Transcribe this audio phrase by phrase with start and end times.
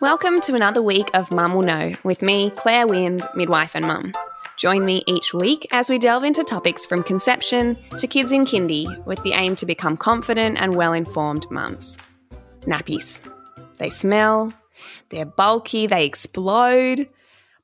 [0.00, 4.14] Welcome to another week of Mum Will Know with me, Claire Wind, midwife and mum.
[4.56, 9.04] Join me each week as we delve into topics from conception to kids in kindy
[9.04, 11.98] with the aim to become confident and well informed mums.
[12.62, 13.20] Nappies.
[13.76, 14.54] They smell,
[15.10, 17.06] they're bulky, they explode,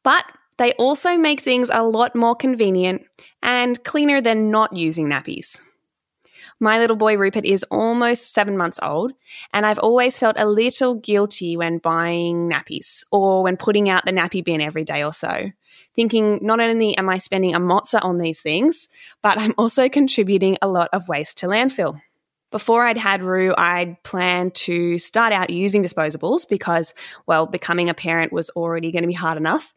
[0.03, 0.27] but
[0.59, 3.07] they also make things a lot more convenient
[3.43, 5.62] and cleaner than not using nappies.
[6.59, 9.12] My little boy Rupert is almost seven months old,
[9.52, 14.12] and I've always felt a little guilty when buying nappies or when putting out the
[14.12, 15.50] nappy bin every day or so.
[15.95, 18.89] Thinking not only am I spending a mozza on these things,
[19.21, 22.00] but I'm also contributing a lot of waste to landfill.
[22.50, 26.95] Before I'd had Rue, I'd planned to start out using disposables because,
[27.26, 29.75] well, becoming a parent was already going to be hard enough.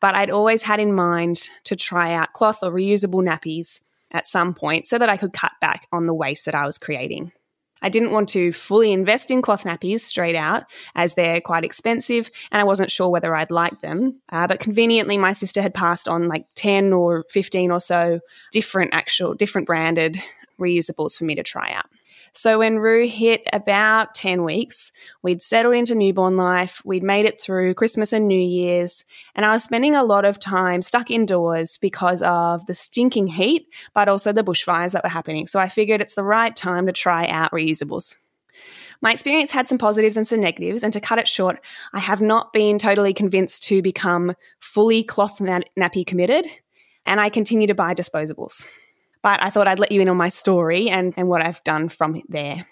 [0.00, 3.80] But I'd always had in mind to try out cloth or reusable nappies
[4.12, 6.78] at some point so that I could cut back on the waste that I was
[6.78, 7.32] creating.
[7.80, 12.30] I didn't want to fully invest in cloth nappies straight out as they're quite expensive
[12.50, 14.20] and I wasn't sure whether I'd like them.
[14.30, 18.20] Uh, but conveniently, my sister had passed on like 10 or 15 or so
[18.52, 20.20] different actual, different branded
[20.60, 21.86] reusables for me to try out.
[22.32, 27.40] So when Rue hit about 10 weeks, we'd settled into newborn life, we'd made it
[27.40, 29.04] through Christmas and New Year's,
[29.34, 33.66] and I was spending a lot of time stuck indoors because of the stinking heat,
[33.94, 35.46] but also the bushfires that were happening.
[35.46, 38.16] So I figured it's the right time to try out reusables.
[39.00, 41.60] My experience had some positives and some negatives, and to cut it short,
[41.92, 46.46] I have not been totally convinced to become fully cloth nappy committed,
[47.06, 48.66] and I continue to buy disposables.
[49.28, 51.90] But I thought I'd let you in on my story and, and what I've done
[51.90, 52.66] from there.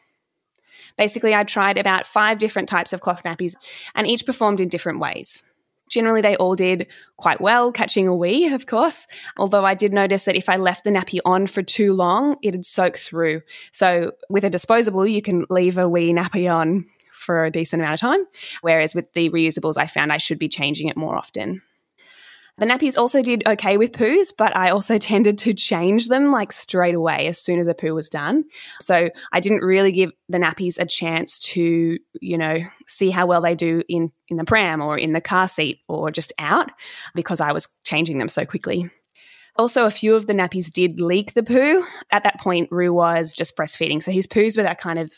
[0.96, 3.52] Basically, I tried about five different types of cloth nappies,
[3.94, 5.42] and each performed in different ways.
[5.90, 6.86] Generally, they all did
[7.18, 9.06] quite well, catching a wee, of course.
[9.36, 12.64] Although I did notice that if I left the nappy on for too long, it'd
[12.64, 13.42] soak through.
[13.70, 17.96] So, with a disposable, you can leave a wee nappy on for a decent amount
[17.96, 18.24] of time.
[18.62, 21.60] Whereas with the reusables, I found I should be changing it more often.
[22.58, 26.52] The nappies also did okay with poos, but I also tended to change them like
[26.52, 28.44] straight away as soon as a poo was done.
[28.80, 33.42] So I didn't really give the nappies a chance to, you know, see how well
[33.42, 36.70] they do in in the pram or in the car seat or just out
[37.14, 38.90] because I was changing them so quickly.
[39.58, 41.84] Also, a few of the nappies did leak the poo.
[42.10, 44.02] At that point, Rue was just breastfeeding.
[44.02, 45.10] So his poos were that kind of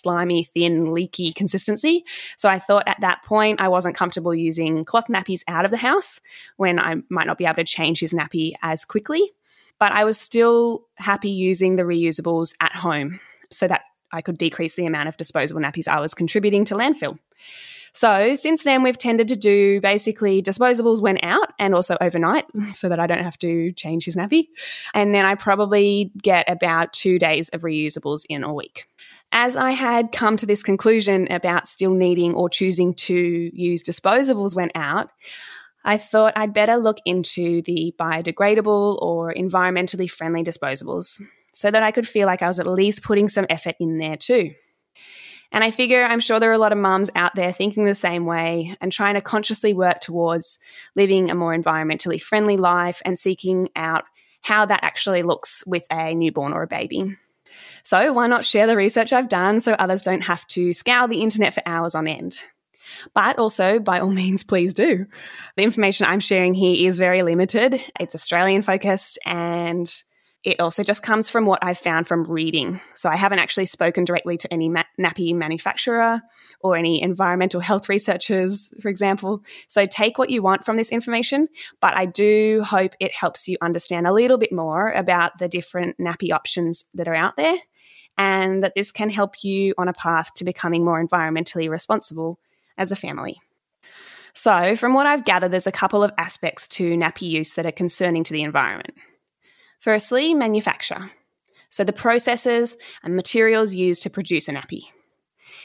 [0.00, 2.04] slimy, thin, leaky consistency.
[2.36, 5.76] So I thought at that point I wasn't comfortable using cloth nappies out of the
[5.76, 6.20] house
[6.56, 9.32] when I might not be able to change his nappy as quickly.
[9.78, 14.74] But I was still happy using the reusables at home so that I could decrease
[14.74, 17.18] the amount of disposable nappies I was contributing to landfill.
[17.92, 22.88] So since then, we've tended to do basically disposables when out and also overnight so
[22.88, 24.48] that I don't have to change his nappy.
[24.94, 28.86] And then I probably get about two days of reusables in a week.
[29.32, 34.56] As I had come to this conclusion about still needing or choosing to use disposables
[34.56, 35.10] when out,
[35.84, 41.20] I thought I'd better look into the biodegradable or environmentally friendly disposables
[41.52, 44.16] so that I could feel like I was at least putting some effort in there
[44.16, 44.52] too.
[45.52, 47.94] And I figure I'm sure there are a lot of mums out there thinking the
[47.94, 50.58] same way and trying to consciously work towards
[50.94, 54.04] living a more environmentally friendly life and seeking out
[54.42, 57.16] how that actually looks with a newborn or a baby.
[57.82, 61.22] So, why not share the research I've done so others don't have to scour the
[61.22, 62.42] internet for hours on end?
[63.14, 65.06] But also, by all means, please do.
[65.56, 67.80] The information I'm sharing here is very limited.
[67.98, 69.90] It's Australian focused and
[70.42, 72.80] it also just comes from what I've found from reading.
[72.94, 76.22] So I haven't actually spoken directly to any ma- nappy manufacturer
[76.60, 79.42] or any environmental health researchers, for example.
[79.68, 81.48] So take what you want from this information,
[81.80, 85.98] but I do hope it helps you understand a little bit more about the different
[85.98, 87.58] nappy options that are out there
[88.16, 92.38] and that this can help you on a path to becoming more environmentally responsible
[92.78, 93.38] as a family.
[94.32, 97.72] So, from what I've gathered, there's a couple of aspects to nappy use that are
[97.72, 98.94] concerning to the environment.
[99.80, 101.10] Firstly, manufacture.
[101.70, 104.82] So the processes and materials used to produce a nappy.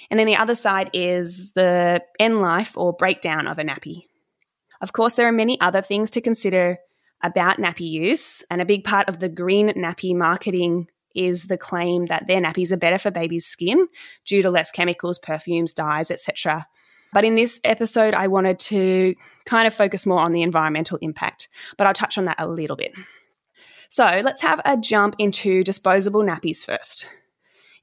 [0.10, 4.04] And then the other side is the end life or breakdown of a nappy.
[4.82, 6.78] Of course, there are many other things to consider
[7.24, 12.06] about nappy use, and a big part of the green nappy marketing is the claim
[12.08, 13.88] that their nappies are better for babies' skin
[14.26, 16.68] due to less chemicals, perfumes, dyes, etc.
[17.14, 19.16] But in this episode, I wanted to
[19.46, 21.48] kind of focus more on the environmental impact,
[21.78, 22.94] but I'll touch on that a little bit.
[23.90, 27.08] So let's have a jump into disposable nappies first.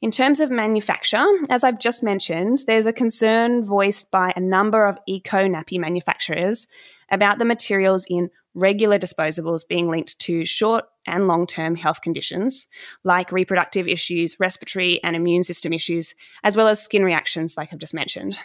[0.00, 4.86] In terms of manufacture, as I've just mentioned, there's a concern voiced by a number
[4.86, 6.66] of eco nappy manufacturers
[7.10, 12.66] about the materials in regular disposables being linked to short and long term health conditions
[13.04, 17.78] like reproductive issues, respiratory and immune system issues, as well as skin reactions, like I've
[17.78, 18.38] just mentioned.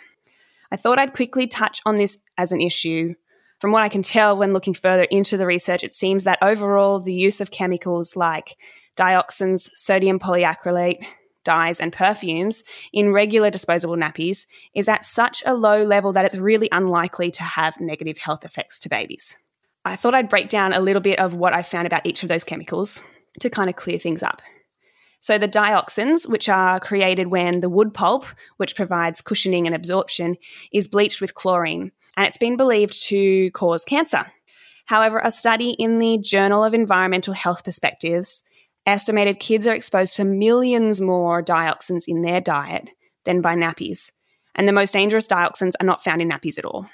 [0.71, 3.15] I thought I'd quickly touch on this as an issue.
[3.59, 6.99] From what I can tell when looking further into the research, it seems that overall
[6.99, 8.55] the use of chemicals like
[8.95, 11.03] dioxins, sodium polyacrylate,
[11.43, 12.63] dyes, and perfumes
[12.93, 14.45] in regular disposable nappies
[14.75, 18.77] is at such a low level that it's really unlikely to have negative health effects
[18.79, 19.37] to babies.
[19.85, 22.29] I thought I'd break down a little bit of what I found about each of
[22.29, 23.01] those chemicals
[23.39, 24.41] to kind of clear things up.
[25.19, 28.25] So, the dioxins, which are created when the wood pulp,
[28.57, 30.35] which provides cushioning and absorption,
[30.71, 34.25] is bleached with chlorine, and it's been believed to cause cancer.
[34.87, 38.43] However, a study in the Journal of Environmental Health Perspectives
[38.85, 42.89] estimated kids are exposed to millions more dioxins in their diet
[43.25, 44.11] than by nappies,
[44.55, 46.87] and the most dangerous dioxins are not found in nappies at all.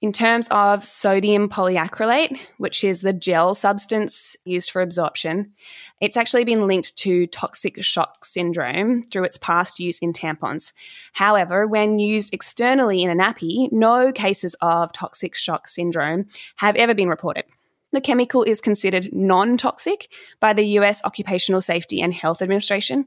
[0.00, 5.52] In terms of sodium polyacrylate, which is the gel substance used for absorption,
[6.00, 10.72] it's actually been linked to toxic shock syndrome through its past use in tampons.
[11.14, 16.94] However, when used externally in a nappy, no cases of toxic shock syndrome have ever
[16.94, 17.46] been reported.
[17.90, 20.08] The chemical is considered non toxic
[20.38, 23.06] by the US Occupational Safety and Health Administration,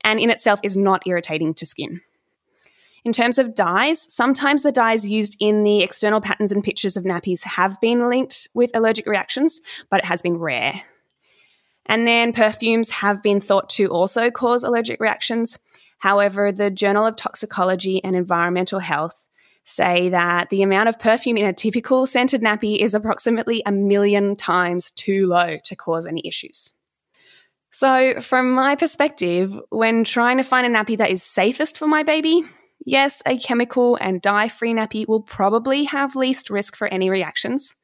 [0.00, 2.00] and in itself is not irritating to skin.
[3.04, 7.04] In terms of dyes, sometimes the dyes used in the external patterns and pictures of
[7.04, 9.60] nappies have been linked with allergic reactions,
[9.90, 10.82] but it has been rare.
[11.86, 15.58] And then perfumes have been thought to also cause allergic reactions.
[15.98, 19.26] However, the Journal of Toxicology and Environmental Health
[19.64, 24.36] say that the amount of perfume in a typical scented nappy is approximately a million
[24.36, 26.72] times too low to cause any issues.
[27.70, 32.02] So, from my perspective, when trying to find a nappy that is safest for my
[32.02, 32.44] baby,
[32.84, 37.76] Yes, a chemical and dye free nappy will probably have least risk for any reactions,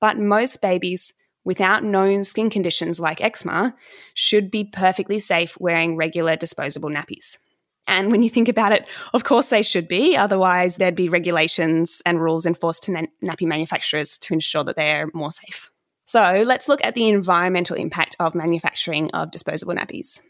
[0.00, 1.12] but most babies
[1.44, 3.74] without known skin conditions like eczema
[4.14, 7.38] should be perfectly safe wearing regular disposable nappies.
[7.86, 12.02] And when you think about it, of course they should be, otherwise, there'd be regulations
[12.04, 15.70] and rules enforced to nappy manufacturers to ensure that they're more safe.
[16.04, 20.20] So let's look at the environmental impact of manufacturing of disposable nappies.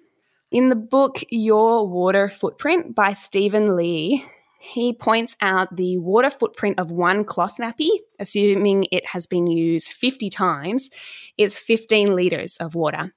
[0.50, 4.24] In the book Your Water Footprint by Stephen Leahy,
[4.58, 9.92] he points out the water footprint of one cloth nappy, assuming it has been used
[9.92, 10.88] 50 times,
[11.36, 13.12] is 15 litres of water,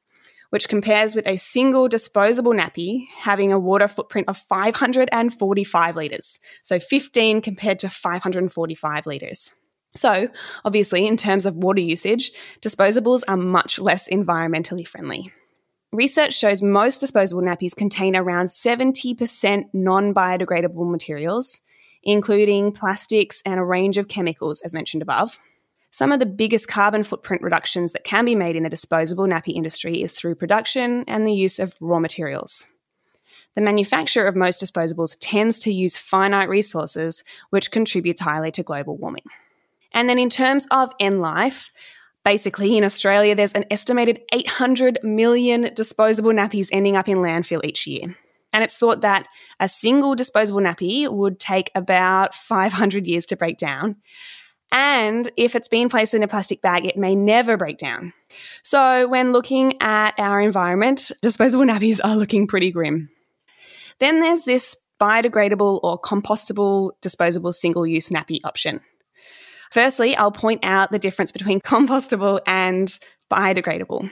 [0.50, 6.38] which compares with a single disposable nappy having a water footprint of 545 litres.
[6.64, 9.54] So 15 compared to 545 litres.
[9.96, 10.28] So,
[10.66, 15.32] obviously, in terms of water usage, disposables are much less environmentally friendly.
[15.94, 21.60] Research shows most disposable nappies contain around 70% non biodegradable materials,
[22.02, 25.38] including plastics and a range of chemicals, as mentioned above.
[25.92, 29.54] Some of the biggest carbon footprint reductions that can be made in the disposable nappy
[29.54, 32.68] industry is through production and the use of raw materials.
[33.56, 38.96] The manufacture of most disposables tends to use finite resources, which contributes highly to global
[38.96, 39.26] warming.
[39.92, 41.70] And then, in terms of end life,
[42.24, 47.88] Basically, in Australia, there's an estimated 800 million disposable nappies ending up in landfill each
[47.88, 48.16] year.
[48.54, 49.28] And it's thought that
[49.60, 53.96] a single disposable nappy would take about 500 years to break down.
[54.72, 58.14] And if it's been placed in a plastic bag, it may never break down.
[58.64, 63.10] So, when looking at our environment, disposable nappies are looking pretty grim.
[64.00, 68.82] Then there's this biodegradable or compostable disposable single use nappy option.
[69.72, 72.98] Firstly, I'll point out the difference between compostable and
[73.32, 74.12] biodegradable.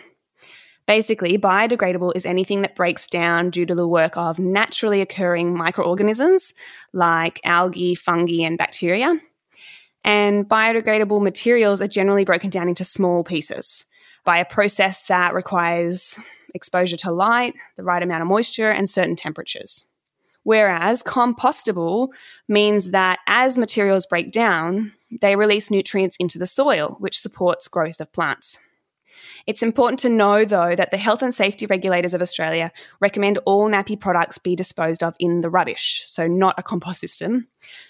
[0.88, 6.54] Basically, biodegradable is anything that breaks down due to the work of naturally occurring microorganisms
[6.94, 9.20] like algae, fungi, and bacteria.
[10.04, 13.86] And biodegradable materials are generally broken down into small pieces
[14.24, 16.18] by a process that requires
[16.56, 19.86] exposure to light, the right amount of moisture, and certain temperatures.
[20.50, 22.08] Whereas compostable
[22.48, 28.02] means that as materials break down, they release nutrients into the soil, which supports growth
[28.02, 28.58] of plants.
[29.46, 33.70] It's important to know, though, that the health and safety regulators of Australia recommend all
[33.70, 37.48] nappy products be disposed of in the rubbish, so not a compost system,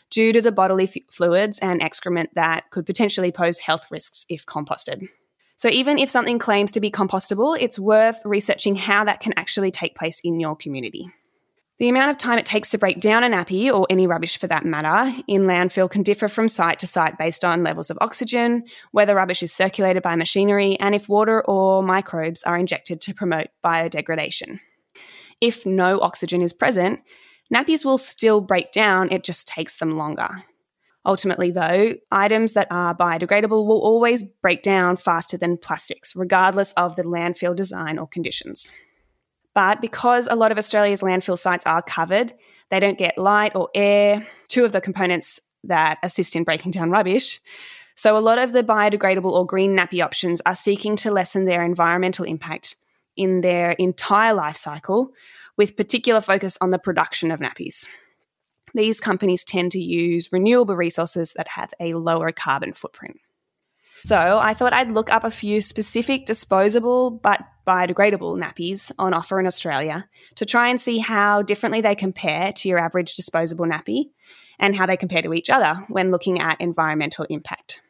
[0.10, 4.46] due to the bodily f- fluids and excrement that could potentially pose health risks if
[4.46, 5.08] composted.
[5.56, 9.72] So, even if something claims to be compostable, it's worth researching how that can actually
[9.72, 11.10] take place in your community.
[11.79, 14.48] The amount of time it takes to break down a nappy, or any rubbish for
[14.48, 18.65] that matter, in landfill can differ from site to site based on levels of oxygen,
[18.91, 23.48] whether rubbish is circulated by machinery, and if water or microbes are injected to promote
[23.63, 24.59] biodegradation.
[25.39, 27.00] If no oxygen is present,
[27.53, 30.43] nappies will still break down, it just takes them longer.
[31.05, 36.98] Ultimately, though, items that are biodegradable will always break down faster than plastics, regardless of
[36.98, 38.69] the landfill design or conditions.
[39.60, 42.32] But because a lot of Australia's landfill sites are covered,
[42.70, 46.92] they don't get light or air, two of the components that assist in breaking down
[46.92, 47.42] rubbish.
[47.94, 51.62] So, a lot of the biodegradable or green nappy options are seeking to lessen their
[51.62, 52.78] environmental impact
[53.18, 55.12] in their entire life cycle,
[55.58, 57.86] with particular focus on the production of nappies.
[58.74, 63.20] These companies tend to use renewable resources that have a lower carbon footprint.
[64.03, 69.39] So, I thought I'd look up a few specific disposable but biodegradable nappies on offer
[69.39, 74.06] in Australia to try and see how differently they compare to your average disposable nappy
[74.58, 77.82] and how they compare to each other when looking at environmental impact.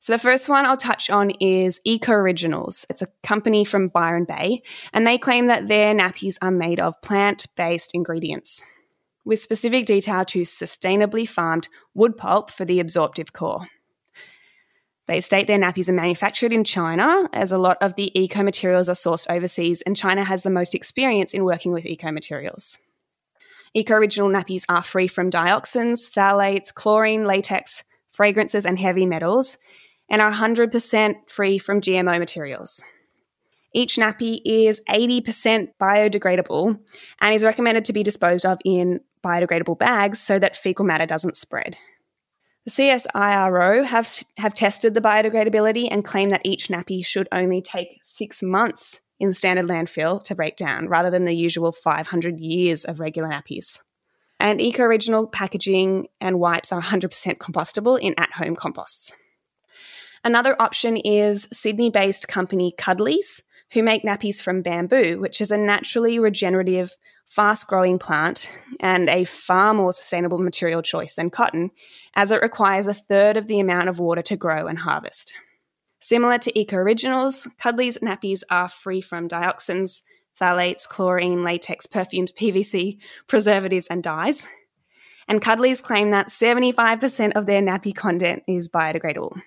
[0.00, 2.86] So the first one I'll touch on is Eco Originals.
[2.88, 7.00] It's a company from Byron Bay, and they claim that their nappies are made of
[7.02, 8.62] plant based ingredients,
[9.24, 13.66] with specific detail to sustainably farmed wood pulp for the absorptive core.
[15.08, 18.90] They state their nappies are manufactured in China, as a lot of the eco materials
[18.90, 22.76] are sourced overseas, and China has the most experience in working with eco materials.
[23.72, 29.56] Eco original nappies are free from dioxins, phthalates, chlorine, latex, fragrances, and heavy metals,
[30.10, 32.84] and are 100% free from GMO materials.
[33.72, 36.78] Each nappy is 80% biodegradable
[37.20, 41.36] and is recommended to be disposed of in biodegradable bags so that fecal matter doesn't
[41.36, 41.78] spread.
[42.68, 48.42] CSIRO have, have tested the biodegradability and claim that each nappy should only take six
[48.42, 53.28] months in standard landfill to break down rather than the usual 500 years of regular
[53.28, 53.80] nappies.
[54.40, 59.12] And eco original packaging and wipes are 100% compostable in at home composts.
[60.24, 65.58] Another option is Sydney based company Cuddlies, who make nappies from bamboo, which is a
[65.58, 66.96] naturally regenerative,
[67.28, 71.70] fast growing plant and a far more sustainable material choice than cotton,
[72.14, 75.34] as it requires a third of the amount of water to grow and harvest.
[76.00, 80.02] Similar to Eco Originals, Cuddly's nappies are free from dioxins,
[80.40, 84.46] phthalates, chlorine, latex, perfumes, PVC, preservatives, and dyes.
[85.26, 89.38] And Cuddly's claim that 75% of their nappy content is biodegradable.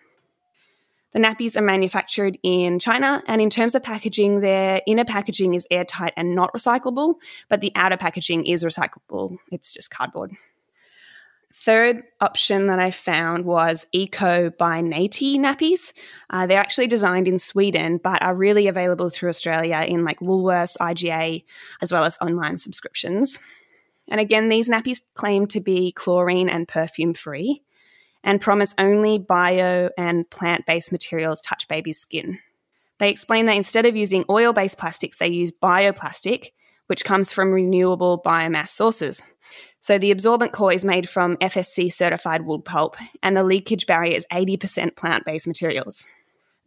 [1.13, 5.67] The nappies are manufactured in China, and in terms of packaging, their inner packaging is
[5.69, 7.15] airtight and not recyclable,
[7.49, 9.37] but the outer packaging is recyclable.
[9.51, 10.31] It's just cardboard.
[11.53, 15.91] Third option that I found was Eco by Naty nappies.
[16.29, 20.77] Uh, they're actually designed in Sweden, but are really available through Australia in like Woolworths,
[20.77, 21.43] IGA,
[21.81, 23.37] as well as online subscriptions.
[24.09, 27.61] And again, these nappies claim to be chlorine and perfume free
[28.23, 32.39] and promise only bio and plant based materials touch baby's skin.
[32.99, 36.51] They explain that instead of using oil based plastics, they use bioplastic,
[36.87, 39.23] which comes from renewable biomass sources.
[39.79, 44.15] So the absorbent core is made from FSC certified wood pulp, and the leakage barrier
[44.15, 46.05] is 80% plant based materials.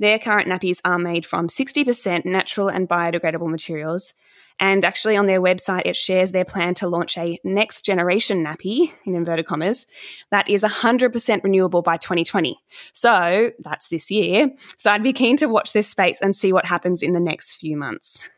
[0.00, 4.12] Their current nappies are made from 60% natural and biodegradable materials,
[4.60, 8.92] and actually, on their website, it shares their plan to launch a next generation nappy,
[9.04, 9.86] in inverted commas,
[10.30, 12.56] that is 100% renewable by 2020.
[12.92, 14.50] So that's this year.
[14.78, 17.54] So I'd be keen to watch this space and see what happens in the next
[17.54, 18.30] few months.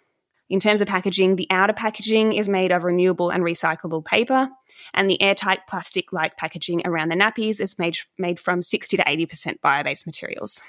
[0.49, 4.49] In terms of packaging, the outer packaging is made of renewable and recyclable paper,
[4.94, 9.04] and the airtight plastic like packaging around the nappies is made, made from 60 to
[9.04, 10.62] 80% bio based materials.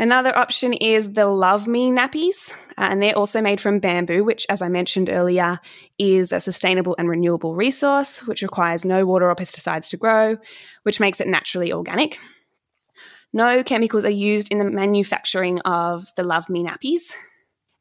[0.00, 4.46] Another option is the Love Me nappies, uh, and they're also made from bamboo, which,
[4.48, 5.60] as I mentioned earlier,
[5.98, 10.38] is a sustainable and renewable resource, which requires no water or pesticides to grow,
[10.84, 12.18] which makes it naturally organic.
[13.34, 17.12] No chemicals are used in the manufacturing of the Love Me nappies,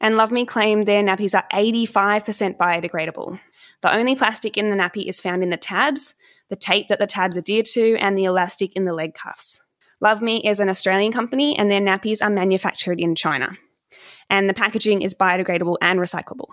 [0.02, 3.40] and Love Me claim their nappies are 85% biodegradable.
[3.80, 6.16] The only plastic in the nappy is found in the tabs,
[6.50, 9.62] the tape that the tabs adhere to, and the elastic in the leg cuffs.
[10.02, 13.58] Love Me is an Australian company and their nappies are manufactured in China.
[14.30, 16.48] And the packaging is biodegradable and recyclable.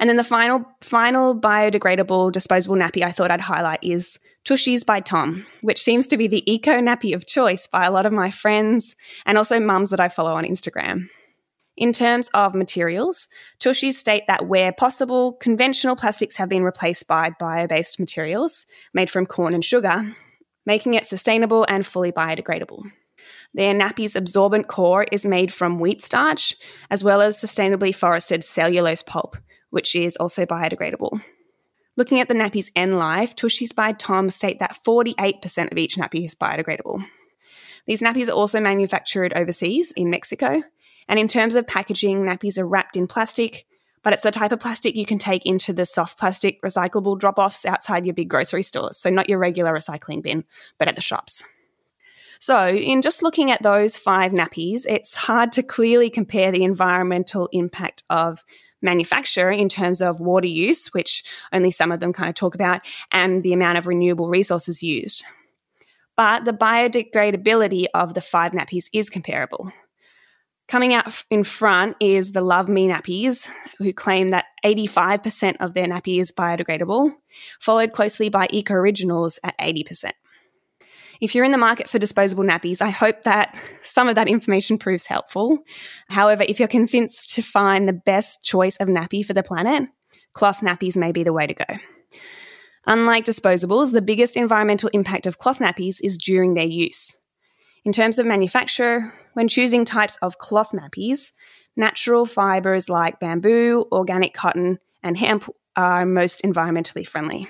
[0.00, 5.00] And then the final final biodegradable disposable nappy I thought I'd highlight is Tooshies by
[5.00, 8.30] Tom, which seems to be the eco nappy of choice by a lot of my
[8.30, 8.96] friends
[9.26, 11.08] and also mums that I follow on Instagram.
[11.76, 13.28] In terms of materials,
[13.60, 19.10] Tooshies state that where possible, conventional plastics have been replaced by bio based materials made
[19.10, 20.14] from corn and sugar,
[20.68, 22.82] making it sustainable and fully biodegradable.
[23.54, 26.54] Their nappy's absorbent core is made from wheat starch,
[26.90, 29.38] as well as sustainably forested cellulose pulp,
[29.70, 31.22] which is also biodegradable.
[31.96, 36.26] Looking at the nappy's end life, Tooshies by Tom state that 48% of each nappy
[36.26, 37.02] is biodegradable.
[37.86, 40.62] These nappies are also manufactured overseas in Mexico,
[41.08, 43.64] and in terms of packaging, nappies are wrapped in plastic,
[44.02, 47.38] but it's the type of plastic you can take into the soft plastic recyclable drop
[47.38, 48.98] offs outside your big grocery stores.
[48.98, 50.44] So, not your regular recycling bin,
[50.78, 51.44] but at the shops.
[52.40, 57.48] So, in just looking at those five nappies, it's hard to clearly compare the environmental
[57.52, 58.44] impact of
[58.80, 62.80] manufacture in terms of water use, which only some of them kind of talk about,
[63.10, 65.24] and the amount of renewable resources used.
[66.16, 69.72] But the biodegradability of the five nappies is comparable.
[70.68, 73.48] Coming out in front is the Love Me nappies,
[73.78, 77.14] who claim that 85% of their nappy is biodegradable,
[77.58, 80.12] followed closely by Eco Originals at 80%.
[81.22, 84.76] If you're in the market for disposable nappies, I hope that some of that information
[84.76, 85.58] proves helpful.
[86.10, 89.88] However, if you're convinced to find the best choice of nappy for the planet,
[90.34, 91.64] cloth nappies may be the way to go.
[92.86, 97.16] Unlike disposables, the biggest environmental impact of cloth nappies is during their use.
[97.84, 101.32] In terms of manufacture, when choosing types of cloth nappies,
[101.76, 107.48] natural fibres like bamboo, organic cotton, and hemp are most environmentally friendly.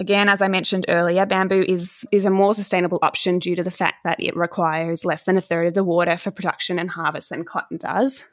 [0.00, 3.70] Again, as I mentioned earlier, bamboo is, is a more sustainable option due to the
[3.70, 7.28] fact that it requires less than a third of the water for production and harvest
[7.28, 8.24] than cotton does.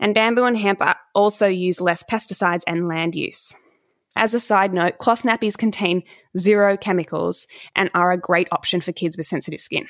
[0.00, 0.82] And bamboo and hemp
[1.14, 3.54] also use less pesticides and land use.
[4.16, 6.02] As a side note, cloth nappies contain
[6.36, 7.46] zero chemicals
[7.76, 9.86] and are a great option for kids with sensitive skin.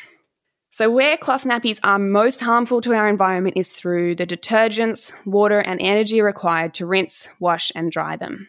[0.71, 5.61] So, where cloth nappies are most harmful to our environment is through the detergents, water,
[5.61, 8.49] and energy required to rinse, wash, and dry them.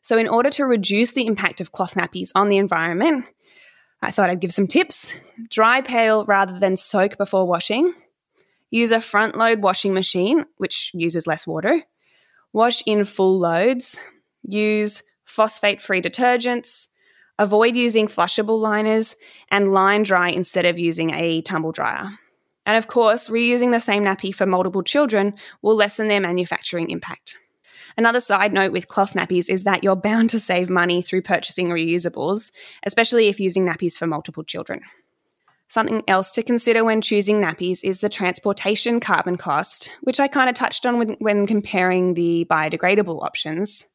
[0.00, 3.26] So, in order to reduce the impact of cloth nappies on the environment,
[4.00, 5.14] I thought I'd give some tips.
[5.50, 7.92] Dry pail rather than soak before washing.
[8.70, 11.82] Use a front load washing machine, which uses less water.
[12.54, 14.00] Wash in full loads.
[14.44, 16.88] Use phosphate free detergents.
[17.38, 19.16] Avoid using flushable liners
[19.50, 22.10] and line dry instead of using a tumble dryer.
[22.66, 27.38] And of course, reusing the same nappy for multiple children will lessen their manufacturing impact.
[27.96, 31.68] Another side note with cloth nappies is that you're bound to save money through purchasing
[31.68, 32.52] reusables,
[32.84, 34.80] especially if using nappies for multiple children.
[35.68, 40.48] Something else to consider when choosing nappies is the transportation carbon cost, which I kind
[40.48, 43.86] of touched on when comparing the biodegradable options.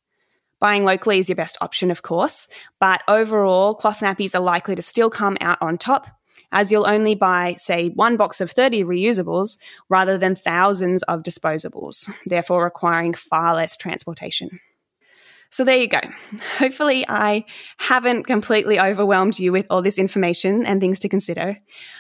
[0.60, 2.48] Buying locally is your best option, of course,
[2.80, 6.08] but overall, cloth nappies are likely to still come out on top
[6.52, 9.58] as you'll only buy, say, one box of 30 reusables
[9.90, 14.60] rather than thousands of disposables, therefore requiring far less transportation.
[15.50, 16.02] So there you go.
[16.58, 17.46] Hopefully, I
[17.78, 21.58] haven't completely overwhelmed you with all this information and things to consider,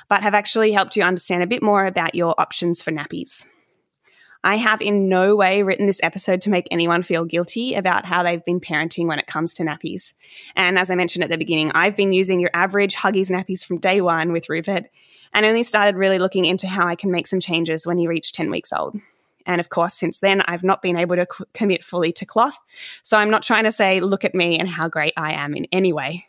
[0.10, 3.45] but have actually helped you understand a bit more about your options for nappies.
[4.47, 8.23] I have in no way written this episode to make anyone feel guilty about how
[8.23, 10.13] they've been parenting when it comes to nappies.
[10.55, 13.79] And as I mentioned at the beginning, I've been using your average Huggies nappies from
[13.79, 14.86] day one with Rupert
[15.33, 18.36] and only started really looking into how I can make some changes when he reached
[18.36, 18.95] 10 weeks old.
[19.45, 22.57] And of course, since then, I've not been able to c- commit fully to cloth.
[23.03, 25.67] So I'm not trying to say, look at me and how great I am in
[25.73, 26.25] any way.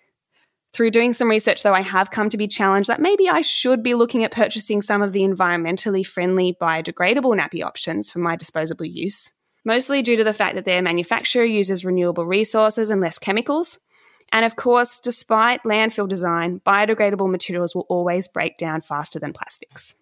[0.72, 3.82] Through doing some research, though, I have come to be challenged that maybe I should
[3.82, 8.84] be looking at purchasing some of the environmentally friendly biodegradable nappy options for my disposable
[8.84, 9.32] use,
[9.64, 13.78] mostly due to the fact that their manufacturer uses renewable resources and less chemicals.
[14.30, 19.94] And of course, despite landfill design, biodegradable materials will always break down faster than plastics.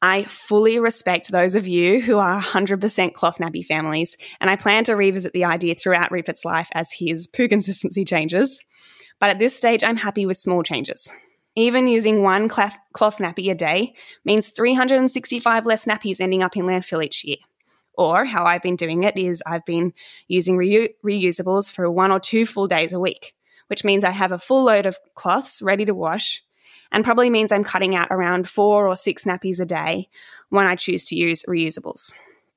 [0.00, 4.84] I fully respect those of you who are 100% cloth nappy families, and I plan
[4.84, 8.60] to revisit the idea throughout Rupert's life as his poo consistency changes.
[9.22, 11.14] But at this stage, I'm happy with small changes.
[11.54, 17.04] Even using one cloth, nappy a day means 365 less nappies ending up in landfill
[17.04, 17.36] each year.
[17.96, 19.92] Or how I've been doing it is I've been
[20.26, 23.36] using reu- reusables for one or two full days a week,
[23.68, 26.42] which means I have a full load of cloths ready to wash
[26.90, 30.08] and probably means I'm cutting out around four or six nappies a day
[30.48, 32.12] when I choose to use reusables.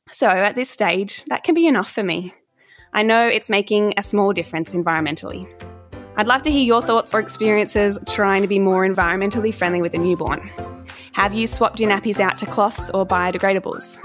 [0.10, 2.34] So at this stage, that can be enough for me.
[2.92, 5.48] I know it's making a small difference environmentally.
[6.18, 9.94] I'd love to hear your thoughts or experiences trying to be more environmentally friendly with
[9.94, 10.40] a newborn.
[11.12, 14.00] Have you swapped your nappies out to cloths or biodegradables?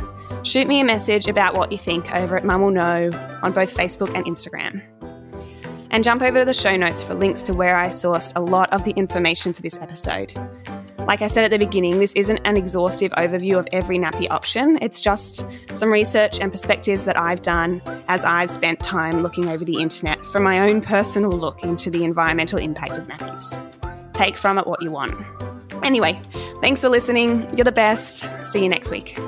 [0.44, 3.11] Shoot me a message about what you think over at Mum Will Know
[3.42, 4.83] on both Facebook and Instagram.
[5.92, 8.73] And jump over to the show notes for links to where I sourced a lot
[8.73, 10.33] of the information for this episode.
[11.06, 14.78] Like I said at the beginning, this isn't an exhaustive overview of every nappy option.
[14.80, 19.64] It's just some research and perspectives that I've done as I've spent time looking over
[19.64, 23.60] the internet for my own personal look into the environmental impact of nappies.
[24.12, 25.12] Take from it what you want.
[25.82, 26.20] Anyway,
[26.60, 27.48] thanks for listening.
[27.56, 28.28] You're the best.
[28.44, 29.18] See you next week.